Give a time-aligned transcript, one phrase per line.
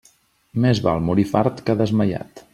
[0.63, 2.47] Més val morir fart que desmaiat.